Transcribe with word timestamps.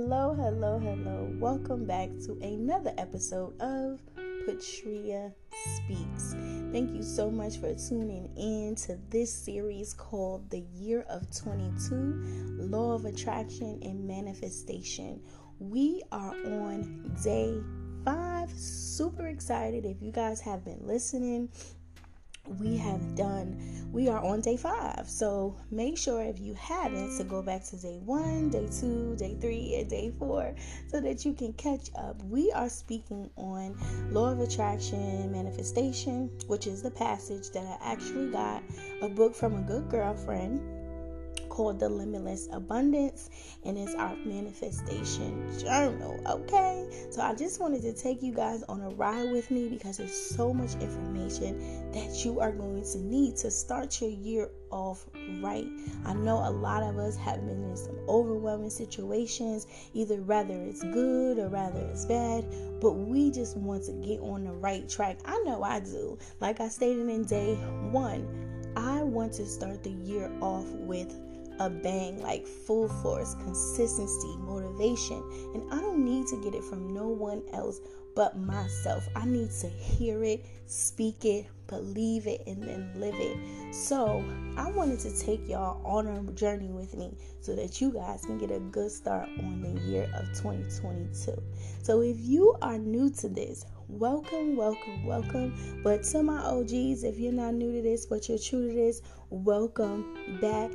Hello, 0.00 0.32
hello, 0.32 0.78
hello. 0.78 1.28
Welcome 1.40 1.84
back 1.84 2.10
to 2.24 2.38
another 2.40 2.92
episode 2.98 3.60
of 3.60 3.98
Patria 4.46 5.32
Speaks. 5.74 6.36
Thank 6.70 6.94
you 6.94 7.02
so 7.02 7.32
much 7.32 7.56
for 7.56 7.74
tuning 7.74 8.30
in 8.36 8.76
to 8.86 8.96
this 9.10 9.34
series 9.34 9.94
called 9.94 10.48
The 10.50 10.64
Year 10.72 11.04
of 11.10 11.28
22 11.36 12.58
Law 12.70 12.92
of 12.92 13.06
Attraction 13.06 13.80
and 13.82 14.06
Manifestation. 14.06 15.20
We 15.58 16.04
are 16.12 16.36
on 16.46 17.12
day 17.24 17.60
five. 18.04 18.52
Super 18.52 19.26
excited. 19.26 19.84
If 19.84 20.00
you 20.00 20.12
guys 20.12 20.40
have 20.42 20.64
been 20.64 20.78
listening, 20.80 21.48
we 22.58 22.76
have 22.76 23.14
done 23.14 23.78
we 23.92 24.08
are 24.08 24.22
on 24.22 24.40
day 24.40 24.56
five. 24.56 25.08
So 25.08 25.56
make 25.70 25.96
sure 25.96 26.22
if 26.22 26.38
you 26.38 26.54
haven't 26.54 27.16
to 27.16 27.24
go 27.24 27.42
back 27.42 27.64
to 27.66 27.76
day 27.76 27.98
one 28.04 28.50
day 28.50 28.68
two 28.80 29.16
day 29.16 29.36
three 29.40 29.76
and 29.76 29.88
day 29.88 30.12
four 30.18 30.54
so 30.88 31.00
that 31.00 31.24
you 31.24 31.32
can 31.32 31.52
catch 31.54 31.88
up. 31.96 32.22
We 32.24 32.52
are 32.52 32.68
speaking 32.68 33.30
on 33.36 33.76
law 34.10 34.30
of 34.30 34.40
attraction 34.40 35.32
manifestation 35.32 36.30
which 36.46 36.66
is 36.66 36.82
the 36.82 36.90
passage 36.90 37.50
that 37.50 37.64
i 37.64 37.92
actually 37.92 38.30
got 38.30 38.62
a 39.02 39.08
book 39.08 39.34
from 39.34 39.54
a 39.54 39.60
good 39.62 39.88
girlfriend 39.88 40.60
called 41.58 41.80
The 41.80 41.88
Limitless 41.88 42.48
Abundance, 42.52 43.30
and 43.64 43.76
it's 43.76 43.92
our 43.96 44.14
manifestation 44.24 45.44
journal. 45.58 46.20
Okay, 46.24 46.88
so 47.10 47.20
I 47.20 47.34
just 47.34 47.60
wanted 47.60 47.82
to 47.82 47.92
take 47.92 48.22
you 48.22 48.32
guys 48.32 48.62
on 48.68 48.80
a 48.80 48.90
ride 48.90 49.32
with 49.32 49.50
me 49.50 49.68
because 49.68 49.96
there's 49.96 50.14
so 50.14 50.54
much 50.54 50.74
information 50.74 51.90
that 51.90 52.24
you 52.24 52.38
are 52.38 52.52
going 52.52 52.84
to 52.92 52.98
need 52.98 53.36
to 53.38 53.50
start 53.50 54.00
your 54.00 54.10
year 54.10 54.50
off 54.70 55.04
right. 55.40 55.66
I 56.06 56.14
know 56.14 56.36
a 56.36 56.52
lot 56.52 56.84
of 56.84 56.96
us 56.96 57.16
have 57.16 57.44
been 57.44 57.64
in 57.64 57.76
some 57.76 57.98
overwhelming 58.08 58.70
situations, 58.70 59.66
either 59.94 60.20
rather 60.20 60.54
it's 60.54 60.84
good 60.84 61.40
or 61.40 61.48
rather 61.48 61.80
it's 61.80 62.04
bad, 62.04 62.46
but 62.80 62.92
we 62.92 63.32
just 63.32 63.56
want 63.56 63.82
to 63.86 63.92
get 63.94 64.20
on 64.20 64.44
the 64.44 64.52
right 64.52 64.88
track. 64.88 65.18
I 65.24 65.36
know 65.44 65.64
I 65.64 65.80
do. 65.80 66.18
Like 66.38 66.60
I 66.60 66.68
stated 66.68 67.08
in 67.08 67.24
day 67.24 67.56
one, 67.90 68.28
I 68.76 69.02
want 69.02 69.32
to 69.32 69.46
start 69.46 69.82
the 69.82 69.90
year 69.90 70.30
off 70.40 70.66
with 70.70 71.12
a 71.58 71.70
bang, 71.70 72.22
like 72.22 72.46
full 72.46 72.88
force, 72.88 73.34
consistency, 73.34 74.36
motivation. 74.38 75.22
And 75.54 75.72
I 75.72 75.80
don't 75.80 76.04
need 76.04 76.26
to 76.28 76.36
get 76.42 76.54
it 76.54 76.64
from 76.64 76.92
no 76.94 77.08
one 77.08 77.42
else 77.52 77.80
but 78.14 78.36
myself. 78.36 79.08
I 79.14 79.26
need 79.26 79.50
to 79.60 79.68
hear 79.68 80.24
it, 80.24 80.44
speak 80.66 81.24
it, 81.24 81.46
believe 81.68 82.26
it, 82.26 82.42
and 82.46 82.62
then 82.62 82.90
live 82.96 83.14
it. 83.16 83.36
So 83.72 84.24
I 84.56 84.70
wanted 84.70 84.98
to 85.00 85.16
take 85.16 85.48
y'all 85.48 85.80
on 85.86 86.08
a 86.08 86.32
journey 86.32 86.68
with 86.68 86.96
me 86.96 87.16
so 87.40 87.54
that 87.54 87.80
you 87.80 87.92
guys 87.92 88.24
can 88.24 88.38
get 88.38 88.50
a 88.50 88.58
good 88.58 88.90
start 88.90 89.28
on 89.38 89.62
the 89.62 89.80
year 89.82 90.10
of 90.16 90.26
2022. 90.30 91.40
So 91.82 92.00
if 92.00 92.16
you 92.18 92.56
are 92.60 92.78
new 92.78 93.08
to 93.10 93.28
this, 93.28 93.64
welcome, 93.88 94.54
welcome, 94.54 95.04
welcome. 95.04 95.80
But 95.82 96.04
to 96.04 96.22
my 96.22 96.38
OGs, 96.38 97.04
if 97.04 97.18
you're 97.18 97.32
not 97.32 97.54
new 97.54 97.72
to 97.72 97.82
this, 97.82 98.06
but 98.06 98.28
you're 98.28 98.38
true 98.38 98.68
to 98.68 98.74
this, 98.74 99.02
welcome 99.30 100.38
back. 100.40 100.70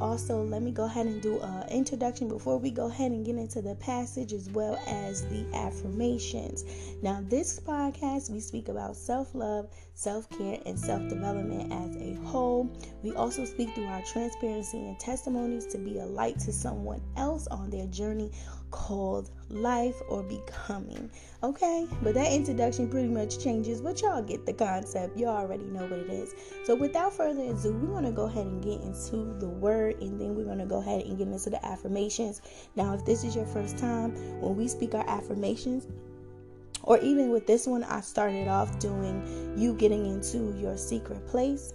Also, 0.00 0.42
let 0.42 0.62
me 0.62 0.70
go 0.70 0.84
ahead 0.84 1.06
and 1.06 1.20
do 1.20 1.40
an 1.40 1.68
introduction 1.70 2.28
before 2.28 2.58
we 2.58 2.70
go 2.70 2.86
ahead 2.88 3.10
and 3.10 3.26
get 3.26 3.36
into 3.36 3.60
the 3.60 3.74
passage 3.76 4.32
as 4.32 4.48
well 4.50 4.78
as 4.86 5.26
the 5.28 5.44
affirmations. 5.54 6.64
Now, 7.02 7.24
this 7.28 7.58
podcast, 7.58 8.30
we 8.30 8.38
speak 8.38 8.68
about 8.68 8.96
self 8.96 9.34
love, 9.34 9.70
self 9.94 10.28
care, 10.30 10.60
and 10.66 10.78
self 10.78 11.08
development 11.08 11.72
as 11.72 11.96
a 11.96 12.14
whole. 12.26 12.70
We 13.02 13.12
also 13.14 13.44
speak 13.44 13.74
through 13.74 13.86
our 13.86 14.02
transparency 14.02 14.78
and 14.78 14.98
testimonies 15.00 15.66
to 15.68 15.78
be 15.78 15.98
a 15.98 16.06
light 16.06 16.38
to 16.40 16.52
someone 16.52 17.02
else 17.16 17.48
on 17.48 17.70
their 17.70 17.86
journey 17.86 18.30
called 18.70 19.30
life 19.50 19.96
or 20.08 20.22
becoming. 20.22 21.10
Okay, 21.42 21.86
but 22.02 22.14
that 22.14 22.32
introduction 22.32 22.88
pretty 22.88 23.08
much 23.08 23.42
changes, 23.42 23.80
but 23.80 24.00
y'all 24.02 24.22
get 24.22 24.44
the 24.46 24.52
concept. 24.52 25.16
Y'all 25.16 25.36
already 25.36 25.64
know 25.64 25.82
what 25.82 26.00
it 26.00 26.10
is. 26.10 26.34
So, 26.64 26.74
without 26.74 27.12
further 27.12 27.42
ado, 27.42 27.72
we're 27.72 28.00
to 28.02 28.12
go 28.12 28.24
ahead 28.24 28.46
and 28.46 28.62
get 28.62 28.80
into 28.80 29.34
the 29.38 29.48
word 29.48 30.00
and 30.02 30.20
then 30.20 30.34
we're 30.34 30.44
going 30.44 30.58
to 30.58 30.66
go 30.66 30.80
ahead 30.80 31.04
and 31.06 31.16
get 31.16 31.28
into 31.28 31.50
the 31.50 31.64
affirmations. 31.64 32.42
Now, 32.76 32.94
if 32.94 33.04
this 33.04 33.24
is 33.24 33.36
your 33.36 33.46
first 33.46 33.78
time 33.78 34.12
when 34.40 34.56
we 34.56 34.68
speak 34.68 34.94
our 34.94 35.08
affirmations, 35.08 35.86
or 36.82 36.98
even 37.00 37.30
with 37.30 37.46
this 37.46 37.66
one, 37.66 37.84
I 37.84 38.00
started 38.00 38.48
off 38.48 38.78
doing 38.78 39.54
you 39.56 39.74
getting 39.74 40.06
into 40.06 40.56
your 40.58 40.76
secret 40.76 41.26
place 41.26 41.74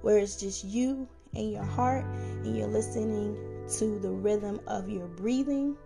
where 0.00 0.18
it's 0.18 0.36
just 0.36 0.64
you 0.64 1.08
and 1.34 1.50
your 1.50 1.64
heart 1.64 2.04
and 2.04 2.56
you're 2.56 2.68
listening 2.68 3.36
to 3.78 3.98
the 3.98 4.10
rhythm 4.10 4.60
of 4.66 4.88
your 4.88 5.06
breathing 5.08 5.76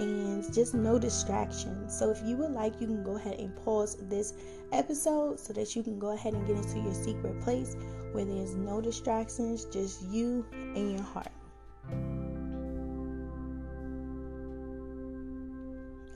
and 0.00 0.52
just 0.52 0.74
no 0.74 0.98
distractions. 0.98 1.96
So, 1.96 2.10
if 2.10 2.20
you 2.24 2.36
would 2.36 2.52
like, 2.52 2.80
you 2.80 2.86
can 2.86 3.04
go 3.04 3.16
ahead 3.16 3.38
and 3.38 3.54
pause 3.64 3.96
this 4.08 4.34
episode 4.72 5.38
so 5.38 5.52
that 5.52 5.76
you 5.76 5.82
can 5.82 5.98
go 5.98 6.10
ahead 6.12 6.34
and 6.34 6.46
get 6.46 6.56
into 6.56 6.80
your 6.80 6.94
secret 6.94 7.40
place 7.40 7.76
where 8.12 8.24
there's 8.24 8.54
no 8.54 8.80
distractions, 8.80 9.66
just 9.66 10.02
you 10.08 10.44
and 10.52 10.92
your 10.92 11.02
heart. 11.02 11.28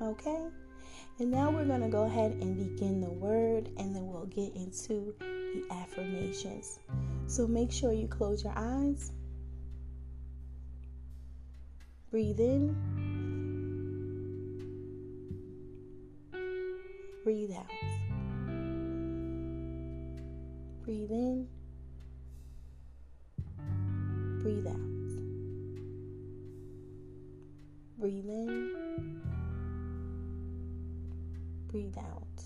Okay? 0.02 0.48
And 1.20 1.30
now 1.30 1.50
we're 1.50 1.64
going 1.64 1.80
to 1.80 1.88
go 1.88 2.04
ahead 2.04 2.32
and 2.32 2.56
begin 2.56 3.00
the 3.00 3.10
word 3.10 3.70
and 3.76 3.94
then 3.94 4.08
we'll 4.08 4.26
get 4.26 4.54
into 4.56 5.14
the 5.20 5.64
affirmations. 5.70 6.80
So 7.26 7.46
make 7.46 7.70
sure 7.70 7.92
you 7.92 8.08
close 8.08 8.42
your 8.42 8.54
eyes. 8.56 9.12
Breathe 12.10 12.40
in. 12.40 13.03
Breathe 17.24 17.52
out. 17.56 17.64
Breathe 20.82 21.10
in. 21.10 21.48
Breathe 24.42 24.66
out. 24.66 24.74
Breathe 27.98 28.28
in. 28.28 29.22
Breathe 31.68 31.96
out. 31.96 32.42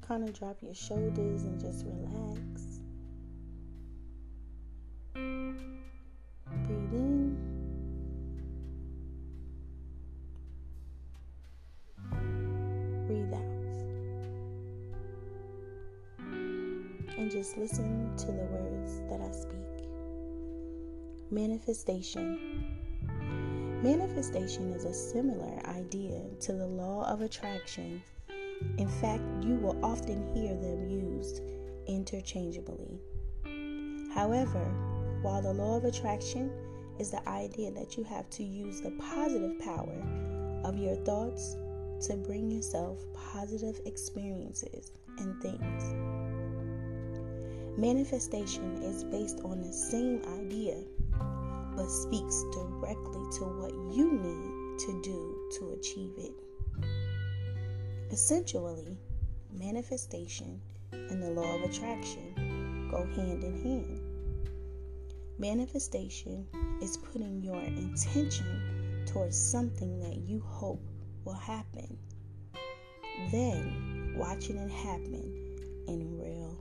Kind 0.00 0.28
of 0.28 0.36
drop 0.36 0.60
your 0.60 0.74
shoulders 0.74 1.44
and 1.44 1.60
just 1.60 1.84
relax. 1.86 2.77
And 17.28 17.36
just 17.36 17.58
listen 17.58 18.10
to 18.16 18.26
the 18.28 18.46
words 18.46 19.02
that 19.10 19.20
I 19.20 19.30
speak. 19.30 19.84
Manifestation. 21.30 22.74
Manifestation 23.82 24.72
is 24.72 24.86
a 24.86 24.94
similar 24.94 25.60
idea 25.66 26.22
to 26.40 26.54
the 26.54 26.66
law 26.66 27.04
of 27.04 27.20
attraction. 27.20 28.02
In 28.78 28.88
fact, 28.88 29.20
you 29.42 29.56
will 29.56 29.78
often 29.84 30.26
hear 30.34 30.54
them 30.54 30.88
used 30.88 31.42
interchangeably. 31.86 32.98
However, 34.14 34.64
while 35.20 35.42
the 35.42 35.52
law 35.52 35.76
of 35.76 35.84
attraction 35.84 36.50
is 36.98 37.10
the 37.10 37.28
idea 37.28 37.70
that 37.72 37.98
you 37.98 38.04
have 38.04 38.30
to 38.30 38.42
use 38.42 38.80
the 38.80 38.92
positive 38.92 39.58
power 39.58 40.02
of 40.64 40.78
your 40.78 40.96
thoughts 41.04 41.56
to 42.06 42.16
bring 42.16 42.50
yourself 42.50 42.98
positive 43.12 43.78
experiences 43.84 44.92
and 45.18 45.38
things. 45.42 46.17
Manifestation 47.78 48.82
is 48.82 49.04
based 49.04 49.38
on 49.44 49.62
the 49.62 49.72
same 49.72 50.20
idea 50.40 50.82
but 51.76 51.88
speaks 51.88 52.42
directly 52.52 53.22
to 53.38 53.44
what 53.44 53.72
you 53.96 54.14
need 54.14 54.80
to 54.80 55.00
do 55.00 55.48
to 55.56 55.78
achieve 55.78 56.10
it. 56.18 56.32
Essentially, 58.10 58.96
manifestation 59.52 60.60
and 60.90 61.22
the 61.22 61.30
law 61.30 61.54
of 61.54 61.70
attraction 61.70 62.88
go 62.90 63.06
hand 63.14 63.44
in 63.44 63.62
hand. 63.62 64.00
Manifestation 65.38 66.48
is 66.82 66.96
putting 66.96 67.44
your 67.44 67.60
intention 67.60 69.04
towards 69.06 69.38
something 69.38 70.00
that 70.00 70.16
you 70.16 70.40
hope 70.40 70.82
will 71.24 71.32
happen, 71.32 71.96
then 73.30 74.16
watching 74.18 74.56
it 74.56 74.68
happen 74.68 75.84
in 75.86 76.18
real 76.18 76.58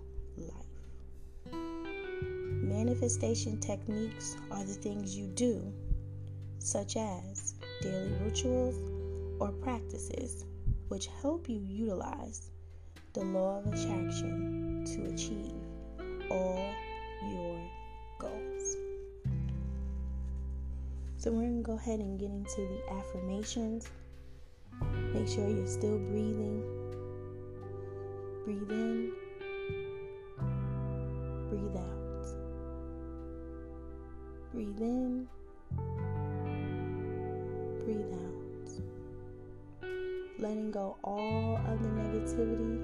Manifestation 2.67 3.61
techniques 3.61 4.35
are 4.51 4.63
the 4.65 4.73
things 4.73 5.15
you 5.15 5.27
do, 5.27 5.73
such 6.59 6.97
as 6.97 7.55
daily 7.81 8.11
rituals 8.25 8.75
or 9.39 9.53
practices, 9.53 10.43
which 10.89 11.07
help 11.21 11.47
you 11.47 11.61
utilize 11.65 12.51
the 13.13 13.21
law 13.21 13.59
of 13.59 13.67
attraction 13.67 14.83
to 14.85 15.13
achieve 15.13 15.53
all 16.29 16.73
your 17.31 17.57
goals. 18.19 18.75
So 21.15 21.31
we're 21.31 21.43
going 21.43 21.63
to 21.63 21.65
go 21.65 21.77
ahead 21.77 22.01
and 22.01 22.19
get 22.19 22.31
into 22.31 22.67
the 22.67 22.81
affirmations. 22.91 23.89
Make 25.13 25.29
sure 25.29 25.47
you're 25.47 25.67
still 25.67 25.97
breathing. 25.99 26.61
Breathe 28.43 28.71
in. 28.71 29.26
Negativity 42.38 42.80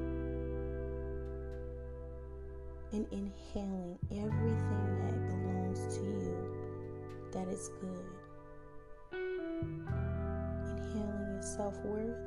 and 2.91 3.07
inhaling 3.11 3.97
everything 4.11 4.87
that 5.01 5.15
belongs 5.27 5.97
to 5.97 6.03
you 6.03 6.37
that 7.31 7.47
is 7.47 7.69
good. 7.81 8.05
Inhaling 10.71 11.33
your 11.33 11.41
self 11.41 11.75
worth. 11.83 12.17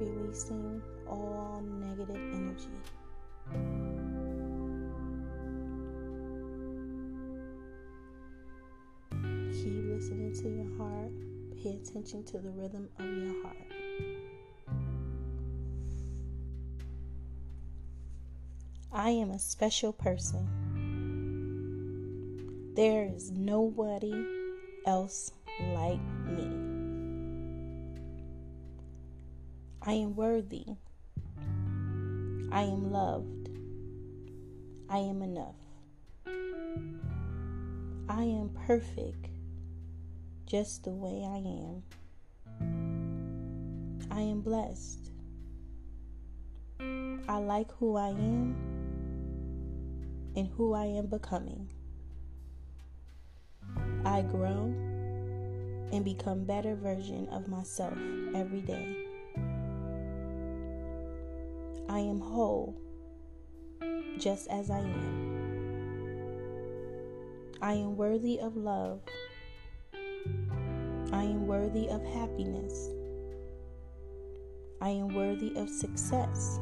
Releasing 0.00 0.82
all 1.08 1.62
negative 1.80 2.16
energy. 2.16 2.68
Keep 9.52 9.84
listening 9.88 10.32
to 10.42 10.48
your 10.48 10.76
heart. 10.78 11.31
Pay 11.62 11.76
attention 11.76 12.24
to 12.24 12.38
the 12.38 12.50
rhythm 12.50 12.88
of 12.98 13.06
your 13.06 13.40
heart. 13.44 13.56
I 18.92 19.10
am 19.10 19.30
a 19.30 19.38
special 19.38 19.92
person. 19.92 20.48
There 22.74 23.04
is 23.14 23.30
nobody 23.30 24.12
else 24.86 25.30
like 25.72 26.00
me. 26.26 26.48
I 29.82 29.92
am 29.92 30.16
worthy. 30.16 30.64
I 32.50 32.62
am 32.62 32.90
loved. 32.90 33.50
I 34.90 34.98
am 34.98 35.22
enough. 35.22 35.54
I 38.08 38.24
am 38.24 38.50
perfect 38.66 39.31
just 40.52 40.84
the 40.84 40.90
way 40.90 41.24
I 41.24 41.38
am. 41.38 41.82
I 44.10 44.20
am 44.20 44.42
blessed. 44.42 45.10
I 47.26 47.38
like 47.38 47.72
who 47.78 47.96
I 47.96 48.08
am 48.08 48.54
and 50.36 50.46
who 50.48 50.74
I 50.74 50.84
am 50.84 51.06
becoming. 51.06 51.72
I 54.04 54.20
grow 54.20 54.74
and 55.90 56.04
become 56.04 56.44
better 56.44 56.74
version 56.74 57.28
of 57.30 57.48
myself 57.48 57.96
every 58.34 58.60
day. 58.60 59.06
I 61.88 62.00
am 62.00 62.20
whole 62.20 62.76
just 64.18 64.48
as 64.48 64.68
I 64.68 64.80
am. 64.80 65.32
I 67.62 67.72
am 67.72 67.96
worthy 67.96 68.38
of 68.38 68.54
love. 68.54 69.00
I 71.12 71.24
am 71.24 71.46
worthy 71.46 71.88
of 71.88 72.02
happiness. 72.04 72.90
I 74.80 74.88
am 74.88 75.14
worthy 75.14 75.52
of 75.56 75.68
success. 75.68 76.58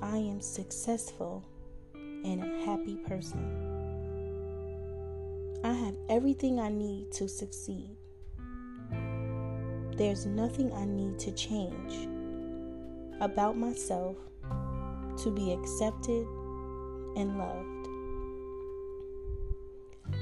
I 0.00 0.16
am 0.16 0.40
successful 0.40 1.44
and 1.94 2.42
a 2.42 2.64
happy 2.64 2.96
person. 3.06 3.68
I 5.64 5.72
have 5.72 5.96
everything 6.08 6.60
I 6.60 6.68
need 6.68 7.10
to 7.12 7.28
succeed. 7.28 7.96
There's 9.96 10.24
nothing 10.24 10.72
I 10.72 10.84
need 10.84 11.18
to 11.18 11.32
change 11.32 12.08
about 13.20 13.56
myself 13.56 14.16
to 15.22 15.30
be 15.34 15.52
accepted 15.52 16.26
and 17.16 17.36
loved. 17.36 17.88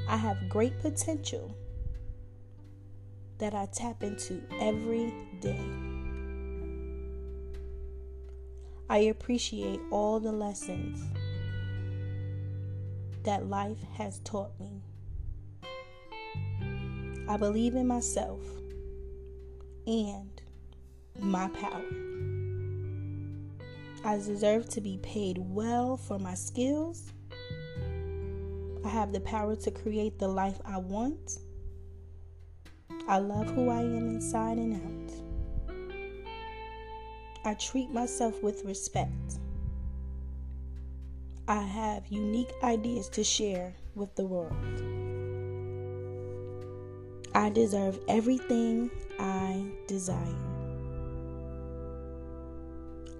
I 0.08 0.16
have 0.16 0.48
great 0.48 0.80
potential 0.80 1.54
that 3.38 3.54
I 3.54 3.66
tap 3.66 4.02
into 4.02 4.40
every 4.60 5.12
day. 5.40 5.60
I 8.88 8.98
appreciate 8.98 9.80
all 9.90 10.20
the 10.20 10.32
lessons 10.32 11.02
that 13.24 13.48
life 13.48 13.82
has 13.94 14.20
taught 14.20 14.52
me. 14.60 14.82
I 17.28 17.36
believe 17.36 17.74
in 17.74 17.86
myself 17.88 18.40
and 19.86 20.40
my 21.18 21.48
power. 21.48 21.82
I 24.04 24.16
deserve 24.18 24.68
to 24.70 24.80
be 24.80 24.98
paid 24.98 25.38
well 25.38 25.96
for 25.96 26.20
my 26.20 26.34
skills. 26.34 27.12
I 28.84 28.88
have 28.88 29.12
the 29.12 29.20
power 29.20 29.56
to 29.56 29.70
create 29.72 30.20
the 30.20 30.28
life 30.28 30.60
I 30.64 30.78
want. 30.78 31.38
I 33.08 33.18
love 33.18 33.46
who 33.50 33.68
I 33.68 33.82
am 33.82 34.08
inside 34.08 34.58
and 34.58 34.74
out. 34.74 35.12
I 37.44 37.54
treat 37.54 37.90
myself 37.92 38.42
with 38.42 38.64
respect. 38.64 39.38
I 41.46 41.62
have 41.62 42.08
unique 42.08 42.52
ideas 42.64 43.08
to 43.10 43.22
share 43.22 43.72
with 43.94 44.12
the 44.16 44.24
world. 44.24 44.56
I 47.36 47.50
deserve 47.50 48.00
everything 48.08 48.90
I 49.20 49.64
desire. 49.86 50.16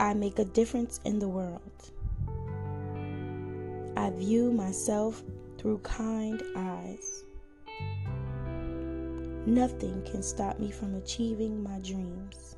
I 0.00 0.14
make 0.14 0.40
a 0.40 0.44
difference 0.44 0.98
in 1.04 1.20
the 1.20 1.28
world. 1.28 1.92
I 3.96 4.10
view 4.10 4.50
myself 4.50 5.22
through 5.58 5.78
kind 5.78 6.42
eyes. 6.56 7.25
Nothing 9.46 10.02
can 10.02 10.24
stop 10.24 10.58
me 10.58 10.72
from 10.72 10.96
achieving 10.96 11.62
my 11.62 11.78
dreams. 11.78 12.56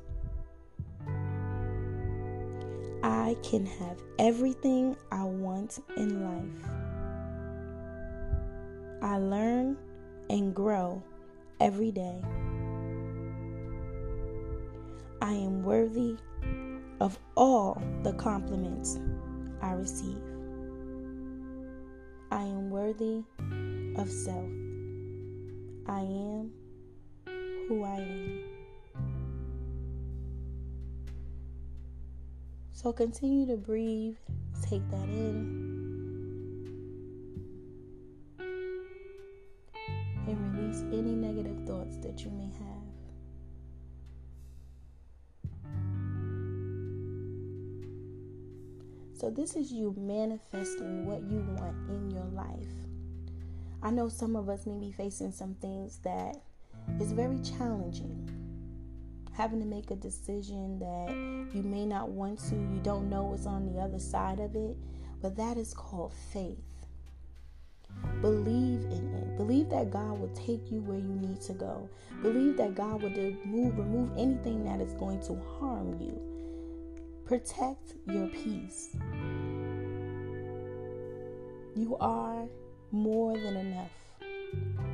I 3.03 3.37
can 3.43 3.63
have 3.63 4.01
everything 4.17 4.97
I 5.11 5.23
want 5.23 5.79
in 5.95 6.23
life. 6.23 6.71
I 9.03 9.17
learn 9.17 9.77
and 10.31 10.55
grow 10.55 11.03
every 11.59 11.91
day. 11.91 12.23
I 15.21 15.33
am 15.33 15.61
worthy 15.61 16.17
of 16.99 17.19
all 17.37 17.79
the 18.01 18.13
compliments 18.13 18.99
I 19.61 19.73
receive. 19.73 20.23
I 22.31 22.41
am 22.41 22.71
worthy 22.71 23.23
of 23.95 24.09
self. 24.09 24.49
I 25.85 25.99
am 26.01 26.51
who 27.69 27.83
I 27.83 27.97
am. 27.97 28.39
So 32.73 32.91
continue 32.91 33.45
to 33.45 33.57
breathe, 33.57 34.17
take 34.63 34.89
that 34.89 35.03
in, 35.03 35.67
and 40.25 40.57
release 40.57 40.81
any 40.91 41.13
negative 41.13 41.67
thoughts 41.67 41.97
that 41.97 42.23
you 42.23 42.31
may 42.31 42.45
have. 42.45 42.79
So, 49.13 49.29
this 49.29 49.55
is 49.55 49.71
you 49.71 49.93
manifesting 49.97 51.05
what 51.05 51.21
you 51.29 51.45
want 51.57 51.75
in 51.89 52.09
your 52.09 52.25
life. 52.31 52.47
I 53.83 53.91
know 53.91 54.07
some 54.07 54.35
of 54.35 54.49
us 54.49 54.65
may 54.65 54.79
be 54.79 54.91
facing 54.91 55.33
some 55.33 55.55
things 55.55 55.99
that 56.03 56.37
is 56.99 57.11
very 57.11 57.39
challenging 57.39 58.29
having 59.39 59.61
to 59.61 59.65
make 59.65 59.89
a 59.89 59.95
decision 59.95 60.77
that 60.79 61.09
you 61.55 61.63
may 61.63 61.85
not 61.85 62.09
want 62.09 62.37
to, 62.37 62.55
you 62.55 62.77
don't 62.83 63.09
know 63.09 63.23
what's 63.23 63.45
on 63.45 63.65
the 63.71 63.79
other 63.79 63.97
side 63.97 64.37
of 64.37 64.53
it, 64.53 64.75
but 65.21 65.33
that 65.37 65.55
is 65.55 65.73
called 65.73 66.13
faith. 66.33 66.57
Believe 68.21 68.81
in 68.91 69.13
it. 69.15 69.37
Believe 69.37 69.69
that 69.69 69.91
God 69.91 70.19
will 70.19 70.31
take 70.35 70.69
you 70.69 70.81
where 70.81 70.97
you 70.97 71.15
need 71.15 71.39
to 71.43 71.53
go. 71.53 71.89
Believe 72.21 72.57
that 72.57 72.75
God 72.75 73.01
will 73.01 73.11
remove 73.11 73.77
remove 73.77 74.11
anything 74.17 74.65
that 74.65 74.81
is 74.81 74.91
going 74.95 75.21
to 75.21 75.39
harm 75.57 75.97
you. 76.01 76.19
Protect 77.25 77.93
your 78.07 78.27
peace. 78.27 78.89
You 81.77 81.95
are 82.01 82.45
more 82.91 83.37
than 83.37 83.55
enough. 83.55 84.88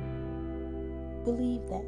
Believe 1.26 1.68
that. 1.68 1.84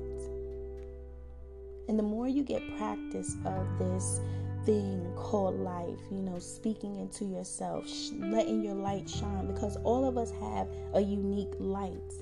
And 1.89 1.97
the 1.97 2.03
more 2.03 2.27
you 2.27 2.43
get 2.43 2.61
practice 2.77 3.37
of 3.47 3.67
this 3.79 4.21
thing 4.67 5.11
called 5.15 5.61
life, 5.61 6.01
you 6.11 6.23
know, 6.23 6.41
speaking 6.41 6.97
into 6.97 7.25
yourself, 7.25 7.87
letting 8.19 8.65
your 8.65 8.75
light 8.75 9.09
shine 9.09 9.47
because 9.47 9.77
all 9.85 10.05
of 10.05 10.19
us 10.19 10.33
have 10.41 10.69
a 10.95 11.01
unique 11.01 11.55
light. 11.61 12.13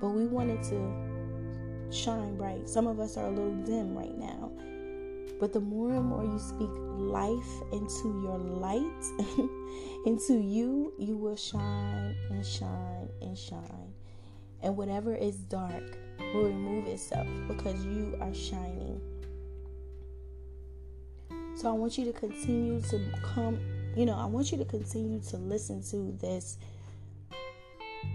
But 0.00 0.08
we 0.08 0.24
wanted 0.26 0.62
to 0.64 1.92
shine 1.92 2.36
bright. 2.36 2.68
Some 2.68 2.86
of 2.86 2.98
us 2.98 3.18
are 3.18 3.26
a 3.26 3.30
little 3.30 3.54
dim 3.62 3.94
right 3.94 4.16
now. 4.18 4.50
But 5.38 5.52
the 5.52 5.60
more 5.60 5.92
and 5.92 6.06
more 6.06 6.24
you 6.24 6.38
speak 6.38 6.70
life 6.96 7.62
into 7.72 8.22
your 8.22 8.38
light, 8.38 9.04
into 10.06 10.40
you, 10.40 10.94
you 10.98 11.16
will 11.16 11.36
shine 11.36 12.16
and 12.30 12.44
shine 12.44 13.08
and 13.20 13.36
shine. 13.36 13.93
And 14.64 14.76
whatever 14.76 15.14
is 15.14 15.36
dark 15.36 15.98
will 16.18 16.44
remove 16.44 16.86
itself 16.86 17.28
because 17.46 17.84
you 17.84 18.16
are 18.20 18.32
shining. 18.32 19.00
So 21.54 21.68
I 21.68 21.72
want 21.72 21.98
you 21.98 22.06
to 22.06 22.12
continue 22.12 22.80
to 22.80 23.00
come, 23.22 23.60
you 23.94 24.06
know, 24.06 24.16
I 24.16 24.24
want 24.24 24.50
you 24.50 24.58
to 24.58 24.64
continue 24.64 25.20
to 25.28 25.36
listen 25.36 25.82
to 25.90 26.16
this 26.18 26.56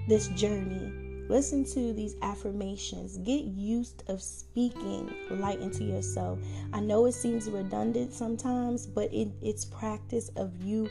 this 0.08 0.28
journey. 0.30 0.92
Listen 1.30 1.64
to 1.66 1.94
these 1.94 2.16
affirmations. 2.24 3.20
Get 3.20 3.44
used 3.44 4.04
of 4.08 4.20
speaking 4.20 5.14
light 5.30 5.60
into 5.60 5.84
yourself. 5.84 6.40
I 6.74 6.80
know 6.80 7.06
it 7.06 7.12
seems 7.12 7.48
redundant 7.48 8.12
sometimes, 8.12 8.88
but 8.88 9.14
it, 9.14 9.28
it's 9.40 9.66
practice 9.66 10.30
of 10.30 10.52
you 10.64 10.90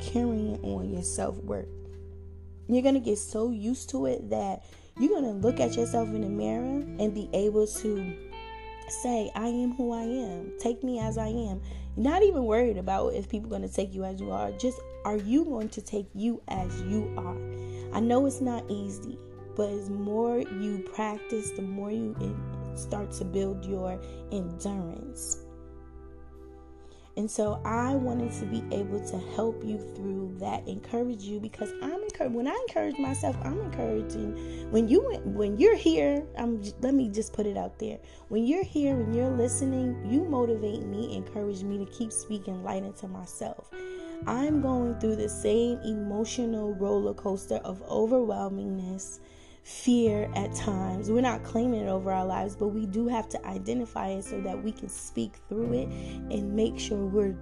carrying 0.00 0.60
on 0.62 0.88
your 0.88 1.02
self-worth. 1.02 1.66
You're 2.68 2.82
gonna 2.82 3.00
get 3.00 3.18
so 3.18 3.50
used 3.50 3.90
to 3.90 4.06
it 4.06 4.30
that 4.30 4.64
you're 4.98 5.14
gonna 5.14 5.32
look 5.32 5.60
at 5.60 5.76
yourself 5.76 6.08
in 6.08 6.22
the 6.22 6.28
mirror 6.28 6.84
and 6.98 7.14
be 7.14 7.28
able 7.32 7.66
to 7.66 8.14
say, 8.88 9.30
I 9.34 9.48
am 9.48 9.72
who 9.72 9.92
I 9.92 10.02
am. 10.02 10.52
Take 10.58 10.82
me 10.84 10.98
as 10.98 11.18
I 11.18 11.28
am. 11.28 11.60
Not 11.96 12.22
even 12.22 12.44
worried 12.44 12.76
about 12.76 13.14
if 13.14 13.28
people 13.28 13.48
are 13.48 13.58
going 13.58 13.68
to 13.68 13.74
take 13.74 13.94
you 13.94 14.04
as 14.04 14.20
you 14.20 14.30
are. 14.30 14.52
Just 14.52 14.80
are 15.04 15.16
you 15.16 15.44
going 15.44 15.68
to 15.70 15.80
take 15.80 16.06
you 16.14 16.42
as 16.48 16.80
you 16.82 17.12
are? 17.16 17.36
I 17.94 18.00
know 18.00 18.26
it's 18.26 18.40
not 18.40 18.64
easy, 18.70 19.18
but 19.56 19.68
as 19.68 19.90
more 19.90 20.38
you 20.38 20.84
practice, 20.94 21.50
the 21.50 21.62
more 21.62 21.90
you 21.90 22.16
start 22.74 23.12
to 23.12 23.24
build 23.24 23.64
your 23.64 24.00
endurance. 24.30 25.38
And 27.16 27.30
so 27.30 27.60
I 27.64 27.94
wanted 27.94 28.32
to 28.40 28.46
be 28.46 28.64
able 28.74 29.00
to 29.08 29.18
help 29.34 29.62
you 29.62 29.78
through 29.94 30.36
that, 30.40 30.66
encourage 30.66 31.22
you 31.22 31.40
because 31.40 31.70
I'm 31.82 32.02
encouraged. 32.02 32.34
When 32.34 32.48
I 32.48 32.58
encourage 32.68 32.98
myself, 32.98 33.36
I'm 33.42 33.60
encouraging. 33.60 34.70
When 34.70 34.88
you 34.88 35.02
when 35.24 35.58
you're 35.58 35.76
here, 35.76 36.24
I'm 36.38 36.62
let 36.80 36.94
me 36.94 37.10
just 37.10 37.34
put 37.34 37.46
it 37.46 37.58
out 37.58 37.78
there. 37.78 37.98
When 38.28 38.46
you're 38.46 38.64
here 38.64 38.98
and 38.98 39.14
you're 39.14 39.30
listening, 39.30 40.10
you 40.10 40.24
motivate 40.24 40.86
me, 40.86 41.14
encourage 41.14 41.62
me 41.62 41.84
to 41.84 41.90
keep 41.92 42.12
speaking 42.12 42.64
light 42.64 42.82
into 42.82 43.08
myself. 43.08 43.70
I'm 44.26 44.62
going 44.62 44.98
through 45.00 45.16
the 45.16 45.28
same 45.28 45.80
emotional 45.80 46.74
roller 46.74 47.12
coaster 47.12 47.56
of 47.56 47.86
overwhelmingness 47.88 49.18
fear 49.62 50.30
at 50.34 50.54
times. 50.54 51.10
We're 51.10 51.20
not 51.20 51.44
claiming 51.44 51.82
it 51.82 51.88
over 51.88 52.12
our 52.12 52.26
lives, 52.26 52.56
but 52.56 52.68
we 52.68 52.86
do 52.86 53.08
have 53.08 53.28
to 53.30 53.46
identify 53.46 54.08
it 54.08 54.24
so 54.24 54.40
that 54.40 54.62
we 54.62 54.72
can 54.72 54.88
speak 54.88 55.36
through 55.48 55.72
it 55.72 55.88
and 55.88 56.54
make 56.54 56.78
sure 56.78 56.98
we're 56.98 57.36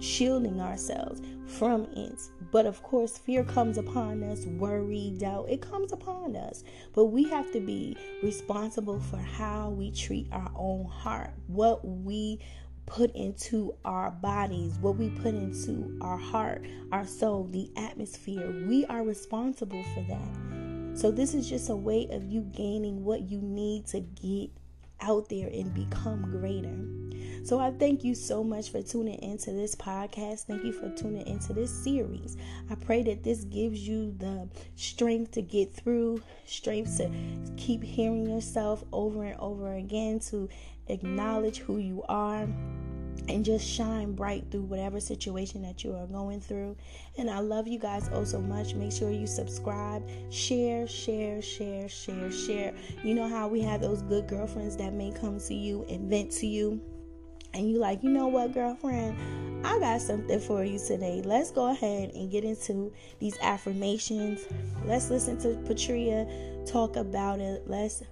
shielding 0.00 0.60
ourselves 0.60 1.20
from 1.46 1.84
it. 1.96 2.20
But 2.50 2.66
of 2.66 2.82
course, 2.82 3.18
fear 3.18 3.44
comes 3.44 3.78
upon 3.78 4.22
us, 4.22 4.46
worry, 4.46 5.14
doubt, 5.18 5.48
it 5.48 5.60
comes 5.60 5.92
upon 5.92 6.36
us. 6.36 6.64
But 6.94 7.06
we 7.06 7.24
have 7.24 7.52
to 7.52 7.60
be 7.60 7.96
responsible 8.22 9.00
for 9.00 9.18
how 9.18 9.70
we 9.70 9.90
treat 9.90 10.28
our 10.32 10.50
own 10.54 10.86
heart, 10.86 11.32
what 11.46 11.86
we 11.86 12.40
put 12.86 13.14
into 13.16 13.74
our 13.84 14.12
bodies, 14.12 14.78
what 14.80 14.96
we 14.96 15.10
put 15.10 15.34
into 15.34 15.98
our 16.00 16.16
heart, 16.16 16.64
our 16.92 17.06
soul, 17.06 17.48
the 17.50 17.70
atmosphere. 17.76 18.64
We 18.68 18.86
are 18.86 19.02
responsible 19.02 19.82
for 19.94 20.02
that. 20.08 20.65
So, 20.96 21.10
this 21.10 21.34
is 21.34 21.46
just 21.46 21.68
a 21.68 21.76
way 21.76 22.08
of 22.10 22.24
you 22.24 22.40
gaining 22.40 23.04
what 23.04 23.28
you 23.30 23.38
need 23.42 23.86
to 23.88 24.00
get 24.00 24.50
out 25.02 25.28
there 25.28 25.46
and 25.48 25.74
become 25.74 26.22
greater. 26.22 27.44
So, 27.44 27.60
I 27.60 27.70
thank 27.72 28.02
you 28.02 28.14
so 28.14 28.42
much 28.42 28.70
for 28.70 28.80
tuning 28.80 29.20
into 29.22 29.52
this 29.52 29.74
podcast. 29.74 30.46
Thank 30.46 30.64
you 30.64 30.72
for 30.72 30.88
tuning 30.88 31.26
into 31.26 31.52
this 31.52 31.70
series. 31.70 32.38
I 32.70 32.76
pray 32.76 33.02
that 33.02 33.22
this 33.22 33.44
gives 33.44 33.86
you 33.86 34.14
the 34.16 34.48
strength 34.76 35.32
to 35.32 35.42
get 35.42 35.74
through, 35.74 36.22
strength 36.46 36.96
to 36.96 37.10
keep 37.58 37.84
hearing 37.84 38.26
yourself 38.26 38.82
over 38.90 39.24
and 39.24 39.38
over 39.38 39.74
again, 39.74 40.18
to 40.30 40.48
acknowledge 40.88 41.58
who 41.58 41.76
you 41.76 42.04
are 42.08 42.48
and 43.28 43.44
just 43.44 43.66
shine 43.66 44.12
bright 44.12 44.44
through 44.50 44.62
whatever 44.62 45.00
situation 45.00 45.62
that 45.62 45.84
you 45.84 45.94
are 45.94 46.06
going 46.06 46.40
through. 46.40 46.76
And 47.18 47.30
I 47.30 47.40
love 47.40 47.66
you 47.66 47.78
guys 47.78 48.08
oh 48.12 48.24
so 48.24 48.40
much. 48.40 48.74
Make 48.74 48.92
sure 48.92 49.10
you 49.10 49.26
subscribe, 49.26 50.08
share, 50.30 50.86
share, 50.86 51.42
share, 51.42 51.88
share, 51.88 52.30
share. 52.30 52.74
You 53.02 53.14
know 53.14 53.28
how 53.28 53.48
we 53.48 53.60
have 53.62 53.80
those 53.80 54.02
good 54.02 54.28
girlfriends 54.28 54.76
that 54.76 54.92
may 54.92 55.12
come 55.12 55.38
to 55.40 55.54
you 55.54 55.84
and 55.88 56.08
vent 56.08 56.30
to 56.32 56.46
you. 56.46 56.80
And 57.54 57.70
you 57.70 57.78
like, 57.78 58.02
you 58.02 58.10
know 58.10 58.26
what, 58.26 58.52
girlfriend? 58.52 59.16
I 59.66 59.78
got 59.78 60.02
something 60.02 60.38
for 60.38 60.62
you 60.62 60.78
today. 60.78 61.22
Let's 61.24 61.50
go 61.50 61.70
ahead 61.70 62.12
and 62.14 62.30
get 62.30 62.44
into 62.44 62.92
these 63.18 63.36
affirmations. 63.40 64.44
Let's 64.84 65.10
listen 65.10 65.38
to 65.38 65.56
Patria 65.66 66.26
talk 66.66 66.96
about 66.96 67.40
it. 67.40 67.62
Let's 67.66 68.02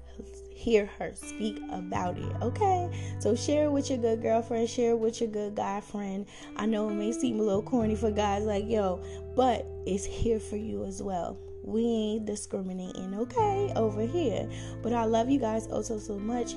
hear 0.55 0.87
her 0.99 1.13
speak 1.15 1.61
about 1.71 2.17
it. 2.17 2.33
Okay, 2.41 2.89
so 3.19 3.35
share 3.35 3.65
it 3.65 3.73
with 3.73 3.91
your 3.91 3.99
good 3.99 4.23
girlfriend, 4.23 4.69
share 4.71 4.93
it 4.93 4.99
with 4.99 5.21
your 5.21 5.31
good 5.31 5.55
guy 5.55 5.81
friend. 5.81 6.27
I 6.57 6.67
know 6.67 6.89
it 6.89 6.95
may 6.95 7.13
seem 7.13 7.41
a 7.41 7.43
little 7.43 7.63
corny 7.63 7.97
for 7.97 8.11
guys 8.11 8.45
like 8.45 8.65
yo, 8.69 9.03
but 9.37 9.67
it's 9.87 10.05
here 10.05 10.41
for 10.41 10.57
you 10.57 10.85
as 10.85 11.03
well. 11.03 11.37
We 11.65 11.83
ain't 11.83 12.27
discriminating, 12.27 13.15
okay, 13.15 13.73
over 13.75 14.03
here. 14.03 14.49
But 14.83 14.93
I 14.93 15.05
love 15.05 15.31
you 15.31 15.41
guys 15.41 15.67
oh 15.71 15.77
also 15.77 15.99
so 15.99 16.19
much. 16.19 16.55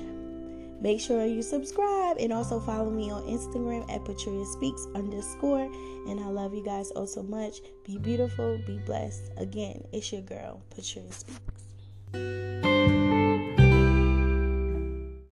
Make 0.80 1.00
sure 1.00 1.26
you 1.26 1.42
subscribe 1.42 2.18
and 2.20 2.32
also 2.32 2.60
follow 2.60 2.90
me 2.90 3.10
on 3.10 3.22
Instagram 3.24 3.90
at 3.90 4.04
Patria 4.04 4.44
Speaks 4.44 4.86
underscore. 4.94 5.68
And 6.08 6.20
I 6.20 6.26
love 6.26 6.54
you 6.54 6.62
guys 6.62 6.92
oh 6.94 7.06
so 7.06 7.22
much. 7.22 7.60
Be 7.84 7.98
beautiful, 7.98 8.60
be 8.66 8.78
blessed. 8.78 9.32
Again, 9.38 9.82
it's 9.92 10.12
your 10.12 10.22
girl, 10.22 10.62
Patria 10.70 11.10
Speaks. 11.10 12.94